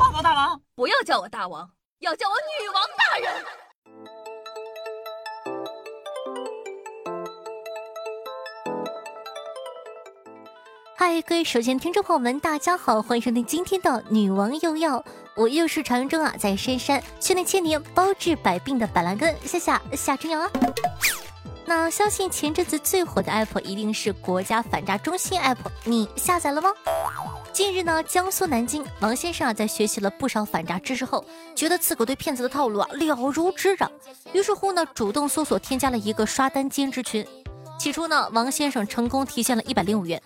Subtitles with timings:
[0.00, 3.44] 报告大王，不要叫我大王，要叫我女王大人。
[10.96, 15.04] 嗨，各位首先听众朋友们，大家好，欢迎收听今天的女王又要，
[15.36, 20.50] 我又是传说中啊，在深山训练千年、包治百病的板蓝根，夏夏夏春阳啊。
[21.66, 26.70] 那相信前阵子最火的 app 一定是国家反诈中心 app，你下载了吗？
[27.52, 31.24] 近日呢，江苏南京王先生啊，在学习了不少反诈知识后，
[31.54, 33.90] 觉得自个对骗子的套路啊了如指掌，
[34.32, 37.26] 于是乎呢，主动搜索添加了一个刷单兼职群。
[37.78, 40.20] 起初呢，王先生成功提现了一百零五元，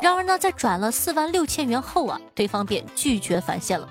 [0.00, 3.88] 然而呢，在转了四万六千元后啊，对方便拒绝返现了。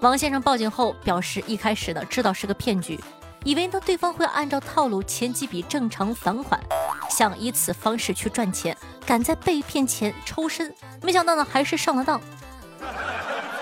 [0.00, 2.98] 王先生报警后表示，一开始呢，知道是个骗局。
[3.44, 6.60] 以为呢对方会按照套路前几笔正常返款，
[7.08, 12.20] 想以此方式去赚钱，赶在被骗前抽身，没想到呢还是上了当。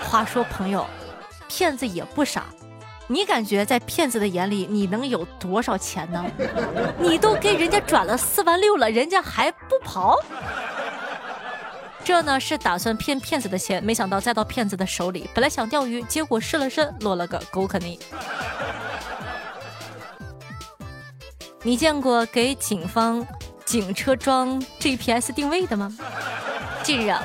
[0.03, 0.85] 话说朋友，
[1.47, 2.45] 骗子也不傻，
[3.07, 6.25] 你感觉在骗子的眼里你能有多少钱呢？
[6.97, 10.17] 你都给人家转了四万六了，人家还不跑？
[12.03, 17.99] 这呢是打算骗骗子的钱，没想到再到骗子的手里，本来想钓鱼，结果失了身，落了个狗啃泥。
[21.63, 23.25] 你见过给警方
[23.65, 25.91] 警车装 GPS 定位的吗？
[26.83, 27.21] 近日啊，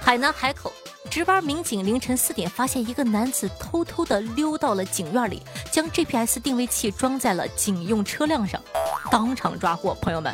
[0.00, 0.72] 海南海口
[1.10, 8.62] 值班民警凌晨四点发现一个男子偷偷的溜到了警院里，将 GPS 定位器装在了警用车辆上，
[9.10, 9.92] 当场抓获。
[9.94, 10.32] 朋友们，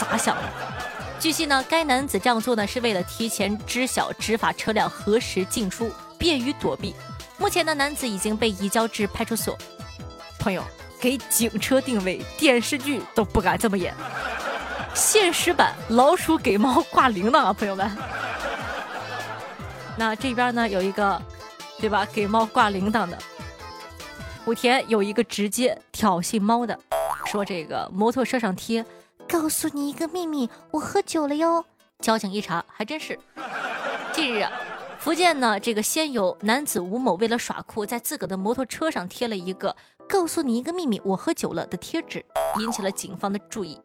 [0.00, 0.42] 咋想的？
[1.20, 6.94] 据悉呢，该男子这样做呢是为了提前知晓执法车辆何时进出，便于躲避。
[7.36, 9.56] 目前呢，男子已经被移交至派出所。
[10.38, 10.64] 朋友。
[11.00, 13.94] 给警车定位，电视剧都不敢这么演。
[14.94, 17.90] 现实版老鼠给猫挂铃铛啊，朋友们。
[19.98, 21.20] 那这边呢有一个，
[21.80, 22.06] 对吧？
[22.12, 23.18] 给猫挂铃铛的。
[24.46, 26.78] 莆田有一个直接挑衅猫的，
[27.26, 28.84] 说这个摩托车上贴，
[29.28, 31.64] 告诉你一个秘密，我喝酒了哟。
[32.00, 33.18] 交警一查，还真是。
[34.12, 34.52] 近日啊，
[34.98, 39.74] 福建呢这个仙游男子吴某为了耍酷，在自个的摩托车上贴了一个。
[40.06, 42.24] 告诉你一个秘密，我喝酒了的贴纸
[42.60, 43.80] 引起了警方的注意，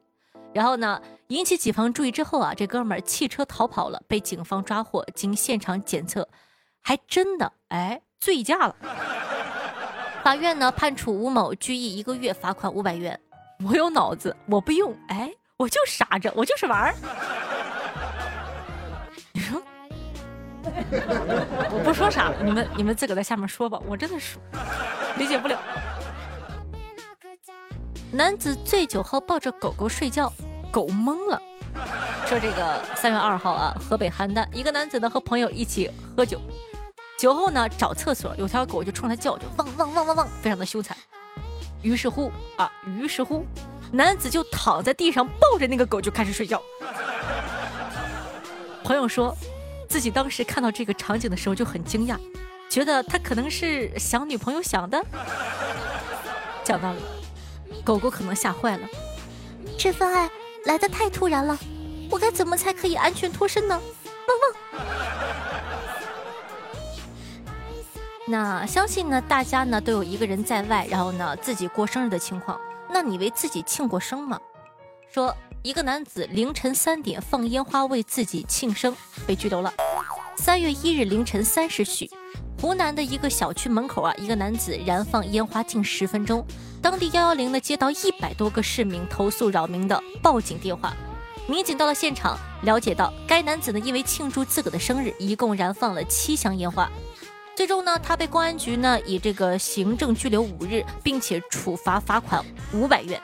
[0.53, 5.05] 然后呢，引起警方注意之后啊，这哥们儿弃车逃跑了，被警方抓获。
[5.13, 6.27] 经现场检测，
[6.81, 8.75] 还真的哎醉驾了。
[10.23, 13.19] 法院呢判处吴某拘役一个月，罚款五百元。
[13.65, 16.95] 我有脑子，我不用，哎，我就傻着，我就是玩儿。
[19.31, 19.61] 你说，
[21.71, 24.39] 我不说啥了，你们你们自个在下面说吧，我真的是
[25.17, 25.59] 理解不了。
[28.19, 30.29] 男子醉酒后抱着狗狗睡觉，
[30.73, 31.41] 狗懵了。
[32.27, 36.37] 说这个三月二号啊，河北邯郸一个男子呢和朋友一起喝酒，
[37.17, 40.97] 酒后呢找厕所，有条狗就冲他叫，就汪汪汪汪汪，非常的凶残。
[41.81, 43.45] 于是乎啊，于是乎，
[43.89, 46.61] 男子就躺在地上抱着那个狗就开始睡觉。
[48.83, 49.33] 朋友说
[49.87, 52.17] 自己当时看到这个场景的时候就很惊讶，
[52.69, 55.01] 觉得他可能是想女朋友想的。
[56.65, 56.99] 讲道理。
[57.83, 58.87] 狗狗可能吓坏了，
[59.77, 60.29] 这份爱
[60.65, 61.57] 来的太突然了，
[62.09, 63.81] 我该怎么才可以安全脱身呢？
[64.27, 64.85] 汪汪！
[68.27, 72.59] 那相信呢，大家呢都有一个人在外，然后呢自己过生日的情况。
[72.91, 74.39] 那你为自己庆过生吗？
[75.11, 79.73] 说一个男子凌晨三点放烟花为自己庆生，被拘留了。
[80.37, 82.09] 三月一日凌晨三时许。
[82.61, 86.45] 湖南的一个小区门口啊，一个男子燃放烟花近十分钟，
[86.81, 90.93] 当地幺幺零呢接到一百多个市民投诉扰民的报警电话，
[91.47, 96.91] 民警到了现场，了解到该男子呢因为庆祝自个的生日，一共燃放了七箱烟花，
[97.55, 102.43] 最终呢他被公安局呢以这个行政拘留五日，并且处罚罚款
[102.73, 103.21] 五百元。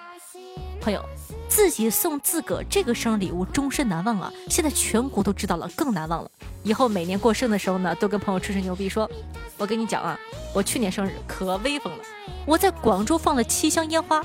[0.80, 1.04] 朋友，
[1.48, 4.32] 自己送自个这个生日礼物终身难忘啊！
[4.50, 6.30] 现在全国都知道了，更难忘了。
[6.64, 9.10] 以后每年过生的时候呢，都跟朋友吹吹牛逼，说
[9.58, 10.20] ：“我跟你讲啊，
[10.54, 12.04] 我去年生日可威风了，
[12.46, 14.24] 我在广州放了七箱烟花。”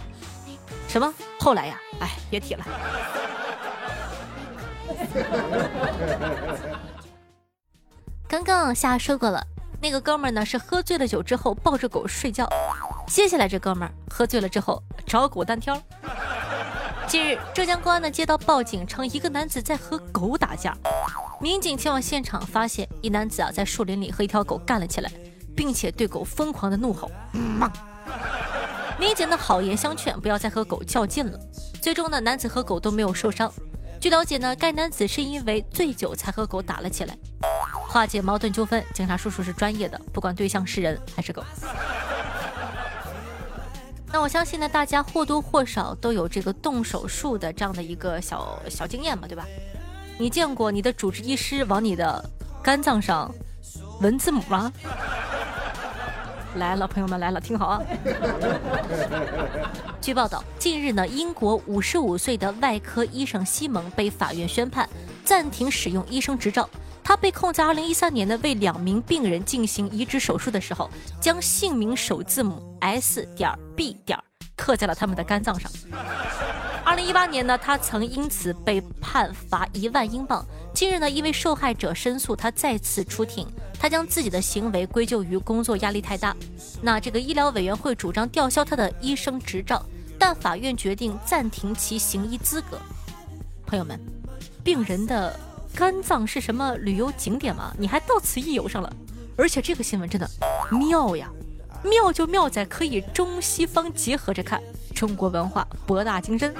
[0.88, 1.12] 什么？
[1.38, 2.64] 后来呀，哎，别提了。
[8.26, 9.46] 刚刚夏说过了，
[9.80, 12.48] 那个哥们儿呢是喝醉了酒之后抱着狗睡觉，
[13.06, 15.80] 接下来这哥们儿喝醉了之后找狗单挑。
[17.10, 20.72] 近日，浙江公安呢接到报警称一个男子在和狗打架。
[21.40, 25.10] 民警前往现场，发现一男子啊在树林里和一条狗干了起来，
[25.56, 27.10] 并且对狗疯狂的怒吼。
[28.96, 31.36] 民警呢好言相劝，不要再和狗较劲了。
[31.82, 33.52] 最终呢，男子和狗都没有受伤。
[34.00, 37.18] 据了解呢，该男子是因为醉酒才和狗打了起来。
[37.88, 41.42] 化解矛盾纠纷，警察叔叔是专业的，不管对象是人还是狗。
[44.12, 49.46] 那我相信呢，大家或多或少都有这个动手术的这样的一个小小经验嘛，对吧？
[50.18, 52.22] 你见过你的主治医师往你的
[52.62, 53.32] 肝脏上
[54.00, 54.72] 纹字母吗？
[56.56, 57.80] 来了，朋友们来了，听好啊！
[60.02, 64.88] 据报道，近日呢，英国五十五岁的外科医生西蒙被法院宣判
[65.24, 66.68] 暂停使用医生执照。
[67.02, 70.88] 他被控在二零一三年呢，为两名病人进行移植手术的时候，
[71.20, 74.18] 将姓名首字母 S 点 B 点
[74.56, 75.70] 刻在了他们的肝脏上。
[76.84, 80.44] 二零一八年呢，他曾因此被判罚一万英镑。
[80.72, 83.46] 近日呢，因为受害者申诉，他再次出庭。
[83.78, 86.36] 他将自己的行为归咎于工作压力太大。
[86.82, 89.84] 那这个医疗委员会主张吊销他的医生执照，
[90.18, 92.78] 但法院决定暂停其行医资格。
[93.66, 93.98] 朋友们，
[94.62, 95.38] 病人的。
[95.74, 97.72] 肝脏是什么旅游景点吗？
[97.78, 98.92] 你还到此一游上了，
[99.36, 100.28] 而且这个新闻真的
[100.70, 101.30] 妙呀，
[101.82, 104.60] 妙就妙在可以中西方结合着看，
[104.94, 106.54] 中国文化博大精深。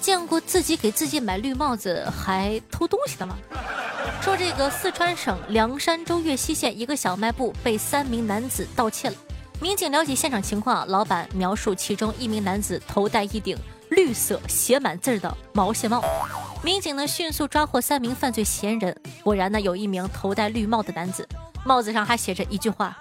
[0.00, 3.38] 见过自己给自己买绿帽子还偷东西的吗？
[4.20, 9.14] 说这个四川省凉山州岳西县一个小卖部被三名男子盗窃了。
[9.62, 13.56] 民警了解现场情况，老板描述其中一名男子头戴一顶
[13.90, 16.02] 绿色写满字儿的毛线帽。
[16.64, 21.24] 民警呢迅速抓获三名犯罪嫌疑人，果然呢有一名头戴绿帽的男子，
[21.64, 22.98] 帽子上还写着一句话：“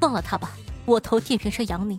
[0.00, 0.52] 忘了他吧，
[0.84, 1.98] 我投电瓶车养你。”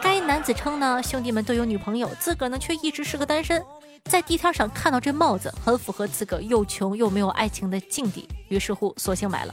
[0.00, 3.60] 该男子称呢兄弟们都有女朋友，自个儿呢却一直是个单身。
[4.04, 9.52] 在地摊上看到这帽子，很符合自个又穷又没有爱情的境地，于是乎索性买了。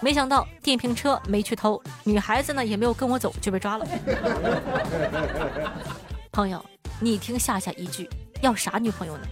[0.00, 3.86] 没想到电瓶车没去偷，女孩子呢也没有跟我走就被抓了。
[6.32, 6.64] 朋友，
[7.00, 8.08] 你听夏夏一句，
[8.40, 9.22] 要啥女朋友呢？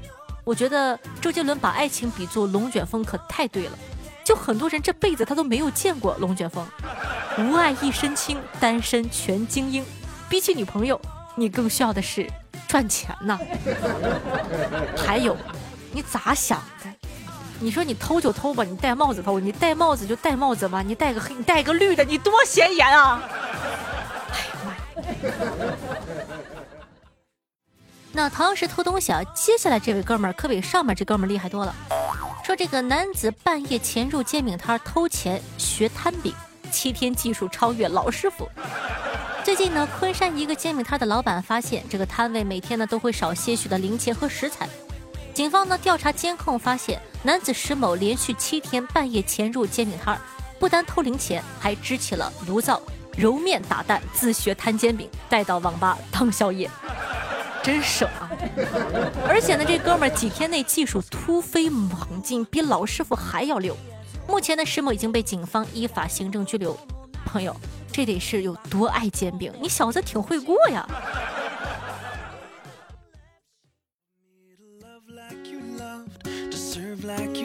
[0.44, 3.73] 我觉得周杰伦把爱情比作龙卷风可太对了。
[4.25, 6.64] 就很多人这辈子他都没有见过龙卷风，
[7.38, 9.85] 无爱一身轻，单身全精英。
[10.29, 11.00] 比起女朋友，
[11.35, 12.31] 你更需要的是
[12.69, 13.38] 赚钱呐。
[14.97, 15.37] 还有，
[15.93, 17.00] 你咋想的？
[17.62, 23.23] 你说你偷就偷吧，你戴帽子偷，你戴帽子就戴帽子吧，你戴个黑，你戴个绿的，你多显眼啊！
[24.33, 25.75] 哎呀妈呀！
[28.12, 31.75] 那同样是偷东西啊，接下来这位哥们儿可比上面这哥们儿厉害多了。
[32.45, 36.35] 说这个男子半夜潜入煎饼摊偷钱学摊饼，
[36.73, 38.49] 七天技术超越老师傅。
[39.45, 44.69] 最近呢，昆山一个煎饼摊的老板发现，这个摊位每天呢都会少些许的零钱和食材。
[45.40, 50.20] 警方呢调查监控发现，男子石某连续七天半夜潜入煎饼摊儿，
[50.58, 52.78] 不单偷零钱，还支起了炉灶
[53.16, 56.69] 揉面打蛋，自学摊煎饼，带到网吧当宵夜，
[57.64, 58.28] 真省啊！
[59.26, 63.75] 而且呢，这哥们儿几天内技术突飞猛进，比老师傅还要溜。
[64.28, 66.76] 目前呢，石某已经被警方依法行政拘留。
[67.25, 67.56] 朋友，
[67.90, 69.50] 这得是有多爱煎饼？
[69.58, 70.87] 你小子挺会过呀！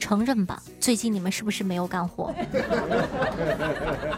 [0.00, 2.34] 承认吧，最近你们是不是没有干活？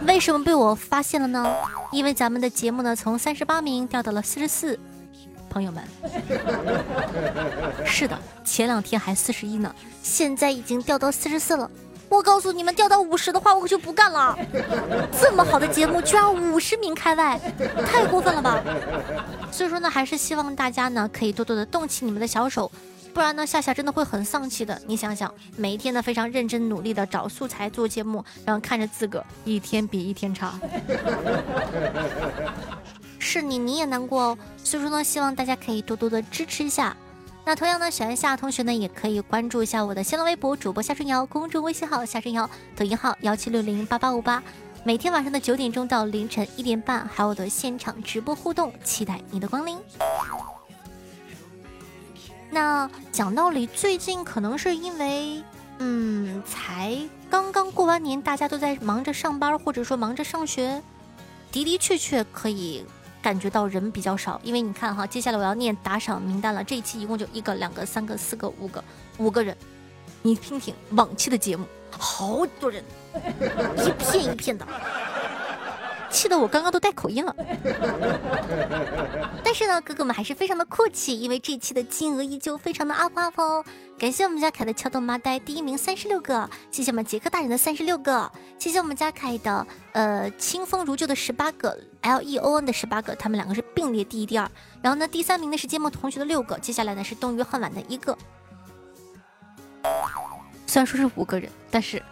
[0.06, 1.54] 为什么被我发现了呢？
[1.90, 4.78] 因为咱们的节目呢，从三十八名掉到了四十四。
[5.50, 5.84] 朋友们，
[7.84, 11.70] 是的，前两天还四十一呢，现在已经掉到四十四了。
[12.08, 14.34] 我告诉你们，掉到五十的话，我可就不干了。
[15.20, 17.38] 这么好的节目，居然五十名开外，
[17.86, 18.62] 太过分了吧？
[19.50, 22.72] 所以说呢，还是希望大家呢，可以多多的动起你们的小手。
[23.12, 24.80] 不然呢，夏夏真的会很丧气的。
[24.86, 30.54] 你想想，每一天呢非常认真努力的找素材做节目，然后看着自个一天比一天差，
[33.18, 34.38] 是你你也难过哦。
[34.64, 36.96] 所以说呢，希望大家可以多多的支持一下。
[37.44, 44.42] 那同样呢，喜欢夏同学呢，也可以关注一下我的新浪微博主播夏春瑶，公众微信号夏春瑶，抖音号幺七六零八八五八。
[44.84, 49.76] 每天晚上的九点钟到凌晨一点半，还有我的现场直播互动，期待你的光临。
[52.54, 55.42] 那讲道理，最近可能是因为，
[55.78, 56.94] 嗯，才
[57.30, 60.82] 刚刚过完年，大家都在忙着上班，或者说忙着上学，
[61.50, 62.84] 的的确确可以
[63.22, 66.62] 感觉到人比较少，因为你看哈，接下来我要念打赏名单了。
[66.62, 68.84] 这一期一共就一个、两个、三个、四个、五个，
[69.16, 69.56] 五个人。
[70.20, 72.84] 你听听往期的节目，好多人，
[73.78, 74.64] 一片一片的。
[76.12, 77.34] 气得我刚刚都带口音了，
[79.42, 83.64] 但是呢，哥哥们还是非常的阔气，因为这期的金额依旧非常的 up up 哦。
[83.98, 94.50] 感谢我们家凯的敲动麻袋第一名三十六个，谢谢我们杰克大人的三十六个，谢谢我们家凯的呃清风如旧的十八个，L E O N 的十八个，他们两个是并列第一第二。
[94.82, 98.16] 然后呢，第三名呢是芥末同学的六个，接下来呢是冬雨恨晚的一个。
[100.66, 102.02] 虽然说是五个人，但是。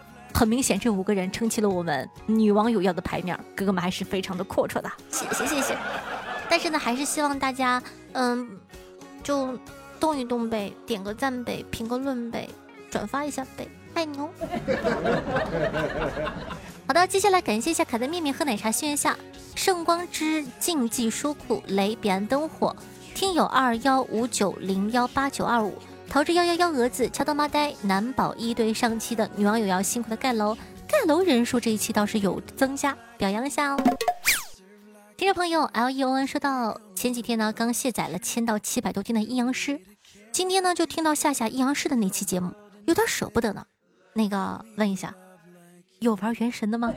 [0.41, 5.77] 很明显，这五个人撑起了我们女网友要的牌面，哥哥们还是非常的阔绰的，谢谢谢谢。
[6.49, 7.83] 但是呢，还是希望大家，
[8.13, 8.49] 嗯，
[9.23, 9.59] 就
[10.01, 12.49] 动一动呗，点个赞呗，评个论呗，
[12.91, 14.31] 转发一下呗，爱你哦。
[16.89, 19.15] 好的，接下来感谢一下凯的面面喝奶茶心愿下，
[19.55, 22.75] 圣光之竞技书库雷彼岸灯火
[23.15, 25.75] 听友二幺五九零幺八九二五。
[26.11, 30.57] 桃之夭夭幺蛾子敲到妈呆男宝一对上期的女网友要辛苦的盖楼，
[30.89, 33.81] 盖楼人数这一期倒是有增加，表扬一下哦。
[35.17, 39.81] 听众朋友 L E O N 说到前几天呢刚卸载了千到七百多天的阴阳师，
[40.33, 42.53] 今天呢就听到夏夏阴阳师的那期节目，
[42.87, 43.65] 有点舍不得呢。
[44.13, 45.15] 那个问一下，
[46.01, 46.93] 有玩原神的吗？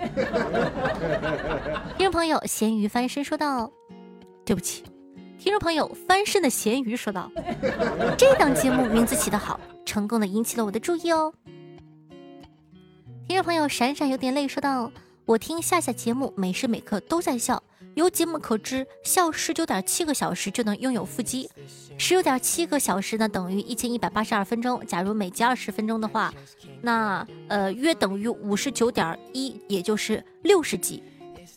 [2.00, 3.72] 听众朋友咸鱼翻身说道，
[4.43, 4.84] 对不起。
[5.44, 7.30] 听众朋友翻身的咸鱼说道：
[8.18, 11.34] “这档节目名字起得好，成功的引起了我的注意哦。”
[13.28, 14.90] 听众朋友闪闪有点累说道
[15.28, 17.62] ：“我听夏夏节目，每时每刻都在笑。
[17.96, 21.50] 由节目可知，笑十九点七个小时就能拥有腹肌，
[21.98, 24.82] 十九点七个小时呢等于一千一百八十二分钟。
[24.88, 26.34] 假如每集二十分钟的话，
[26.82, 31.04] 那呃约等于五十九点一，也就是六十集。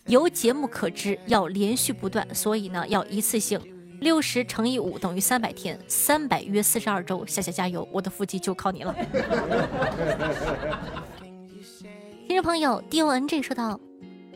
[0.07, 3.61] 由节目可知，要连续不断，所以呢要一次性。”
[4.01, 7.25] 六十乘以五等于三百天，三百约四十二周。
[7.27, 8.95] 夏夏加油，我的腹肌就靠你了。
[12.27, 13.81] 听众朋友 D O N G 说道：“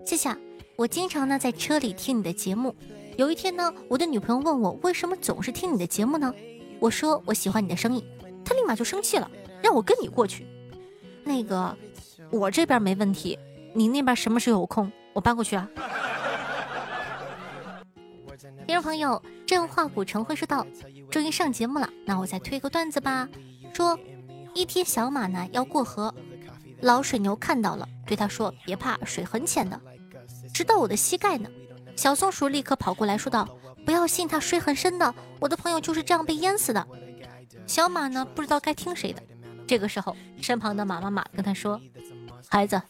[0.04, 0.38] 夏夏，
[0.76, 2.74] 我经常呢在车里听你的节目。
[3.16, 6.32] 有一天呢，我的女朋友问我为什么总是听你的节目呢？
[6.78, 8.02] 我说我喜欢你的声音，
[8.44, 9.30] 她立马就生气了，
[9.62, 10.46] 让我跟你过去。
[11.22, 11.76] 那个，
[12.30, 13.38] 我这边没问题，
[13.74, 15.68] 你那边什么时候有空，我搬过去啊。”
[18.80, 20.66] 朋友，振化古城会说道
[21.10, 23.28] ：“终于上节目了，那我再推个段子吧。
[23.72, 23.98] 说
[24.54, 26.14] 一天小马呢要过河，
[26.80, 29.80] 老水牛看到了，对他说：别怕，水很浅的，
[30.52, 31.48] 直到我的膝盖呢。
[31.96, 33.48] 小松鼠立刻跑过来说道：
[33.84, 35.14] 不要信他，水很深的。
[35.38, 36.86] 我的朋友就是这样被淹死的。
[37.66, 39.22] 小马呢不知道该听谁的。
[39.66, 41.80] 这个时候，身旁的马妈妈跟他说：
[42.48, 42.80] 孩子，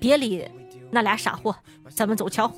[0.00, 0.48] 别理
[0.90, 1.56] 那俩傻货，
[1.94, 2.50] 咱们走桥。”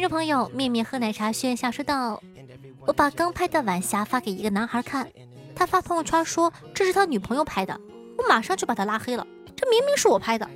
[0.00, 2.22] 听众朋友，面面喝奶茶炫下说道
[2.88, 5.06] ：“我把刚拍的晚霞发给一个男孩看，
[5.54, 7.78] 他发朋友圈说这是他女朋友拍的，
[8.16, 9.26] 我马上就把他拉黑了。
[9.54, 10.48] 这明明是我拍的。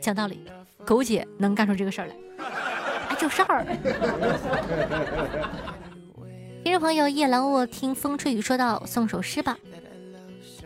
[0.00, 0.46] 讲道理，
[0.86, 2.16] 狗姐能干出这个事儿来，
[3.06, 3.66] 还就事儿。
[6.64, 9.58] 听众朋友，夜阑卧听风吹雨说道：“送首诗吧，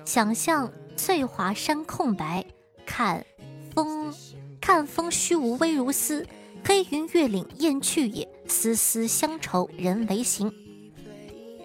[0.04, 2.46] 想象翠华山空白，
[2.86, 3.26] 看
[3.74, 4.14] 风，
[4.60, 6.24] 看风虚无微如丝。”
[6.64, 10.48] 黑云越岭雁去也，丝丝乡愁人为行。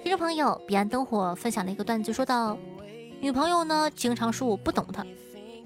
[0.04, 2.58] 听众朋友，彼岸灯火分享了一个段子，说道：
[3.22, 5.06] 女朋友呢，经常说我不懂她。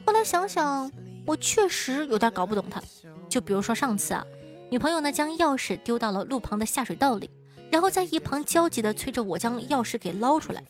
[0.05, 0.91] 后来想想，
[1.25, 2.81] 我确实有点搞不懂她。
[3.29, 4.25] 就比如说上次啊，
[4.69, 7.29] 女朋友呢将钥匙丢到了路旁的下水道里，
[7.71, 10.61] 然后在一旁焦急地催着我将钥匙给捞出来。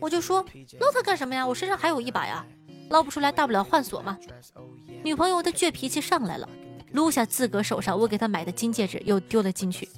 [0.00, 0.44] 我就说
[0.78, 1.46] 捞它干什么呀？
[1.46, 2.44] 我身上还有一把呀，
[2.90, 4.18] 捞不出来大不了换锁嘛。
[5.02, 6.48] 女朋友的倔脾气上来了。
[6.92, 9.88] 撸下自个手上我给他买的金戒指，又丢了进去。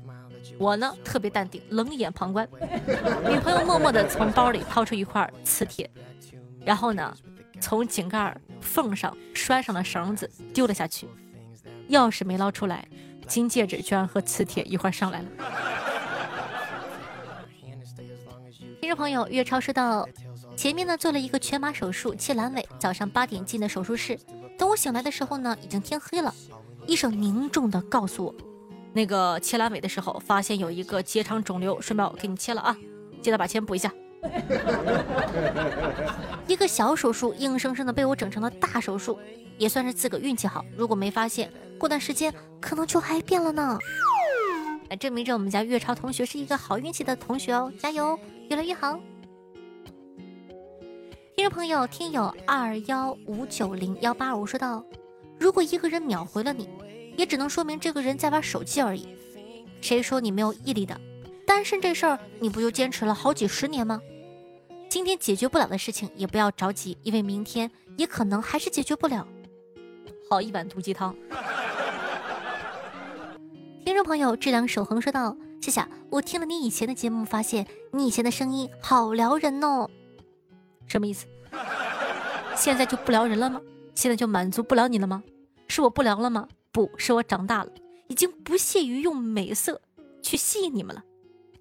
[0.59, 2.49] 我呢特别淡定，冷眼旁观。
[3.29, 5.91] 女朋友默默地从包里掏出一块磁铁，
[6.65, 7.15] 然后呢，
[7.61, 11.09] 从井盖缝上拴上了绳子，丢了下去。
[11.89, 12.87] 钥匙没捞出来，
[13.27, 15.27] 金戒指居然和磁铁一块上来了。
[18.81, 20.07] 听众朋友月超说到，
[20.57, 24.19] 前面呢做了一个全麻手术，切阑尾，早上八点进的手术室。
[24.57, 26.33] 等我醒来的时候呢，已经天黑了。
[26.87, 28.35] 医生凝重地告诉我，
[28.93, 32.77] 那个切阑尾的时候发现有一个结肠肿瘤，顺便我给你切了啊，
[33.23, 33.93] 记得把钱补一下。
[36.47, 39.19] 一个小手术硬生生的被我整成了大手术，
[39.59, 40.65] 也算是自个运气好。
[40.77, 43.79] 如果没发现，过段时间可能就还变了呢。
[44.89, 48.99] 那证明着我们家月超同学是一个好运气的同学哦，加油，越来越好。
[51.37, 54.85] 听众朋友，听友二幺五九零幺八五说道。
[55.39, 56.69] 如果一个人秒回了你，
[57.17, 59.09] 也只能说明这个人在玩手机而已。
[59.81, 60.99] 谁说你没有毅力的？
[61.47, 64.01] 单身这事儿，你不就坚持了好几十年吗？
[64.89, 69.27] 今天解决不了的事情，也不要着急，因为明天也可能还是解决不了。
[70.31, 71.15] 好一碗毒鸡汤。
[73.85, 79.89] 听众朋友，质量守恒说道：“夏夏，我听了你以前的节目，发现你以前的声音好撩人哦。
[80.87, 81.27] 什么意思？
[82.57, 83.61] 现在就不撩人了吗？
[83.95, 85.23] 现在就满足不了你了吗？
[85.69, 86.49] 是我不聊了吗？
[86.73, 87.71] 不是我长大了，
[88.09, 89.81] 已经不屑于用美色
[90.23, 91.03] 去吸引你们了。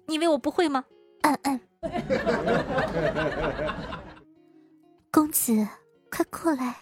[0.06, 0.84] 你以为我不会吗？
[1.22, 1.60] 嗯嗯。
[5.10, 5.52] 公子，
[6.10, 6.76] 快过来。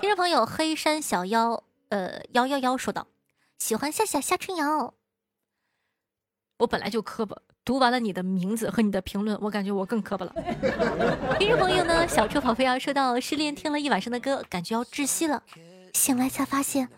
[0.00, 3.06] 听众朋友，黑山小妖，呃，幺幺幺说道。
[3.58, 4.94] 喜欢夏夏夏春瑶，
[6.58, 7.36] 我本来就磕巴，
[7.70, 10.34] 读完了你的名字和你的评论，我感觉我更磕巴了。
[11.38, 15.40] 听众朋友呢，小车跑飞要说到失恋听了一晚上的歌，感觉要窒息了，
[15.92, 16.88] 醒来才发现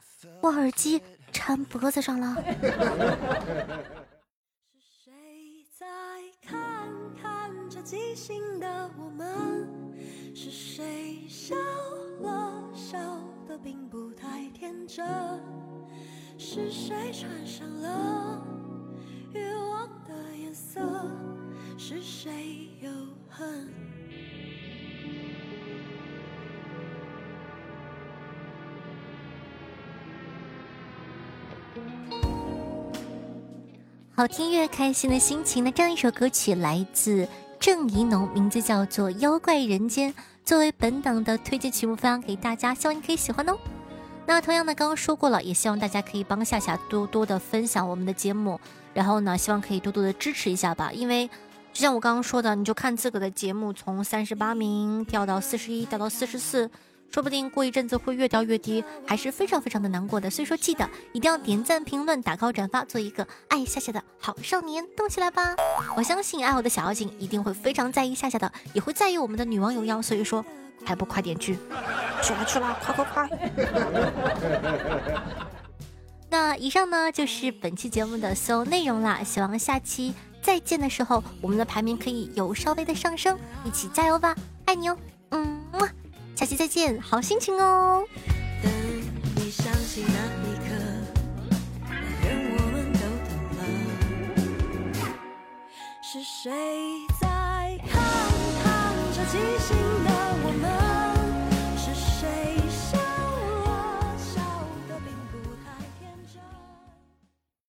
[0.41, 2.43] 我耳机缠脖子上了。
[4.81, 5.13] 是谁
[5.79, 5.87] 在
[6.43, 6.89] 看
[7.23, 9.69] 看这即兴的我们？
[10.35, 11.55] 是谁笑
[12.23, 12.99] 了笑
[13.47, 15.07] 的并不太天真？
[16.39, 18.43] 是谁穿上了
[34.23, 37.27] 好听越开心的心情的这样一首歌曲来自
[37.59, 40.13] 郑怡农，名字叫做《妖怪人间》，
[40.45, 43.59] 作为本档的推荐曲目分享给大家，希望你可以喜欢哦。
[44.25, 48.61] 那同样的，刚刚说过了，也希望大家可以帮夏夏多多的分享我们的节目，
[48.95, 50.93] 然后呢，希望可以多多的支持一下吧。
[50.93, 51.27] 因为
[51.73, 56.71] 就像我刚刚说的，你就看自个的节目从三十八名掉到四十一，掉到四十四，
[57.13, 60.31] 说不定过一阵子会越掉越低，还是非常非常的难过的。
[60.31, 65.55] 所以说，记得一定要点赞、评论、打高、转发，做一个爱夏夏的好少年，动起来吧！
[65.97, 70.01] 我相信爱我的小妖精一定会非常在意夏夏的，也会在意我们的女网友妖。
[70.03, 70.45] 所以说。
[70.85, 71.57] 还不快点去，
[72.21, 73.31] 去啦去啦，快快快！
[76.29, 79.23] 那以上呢就是本期节目的所有内容啦。
[79.23, 84.35] 希望下期再见的时候，我们的排名可以有稍微的上升，一起加油吧！
[84.65, 84.99] 爱你哦，
[85.31, 85.89] 嗯么，
[86.35, 88.05] 下期再见好心情哦。
[88.63, 88.73] 等
[89.37, 90.15] 你相信那
[90.49, 90.71] 一刻
[92.23, 93.61] 等我们都懂了。
[96.03, 96.51] 是谁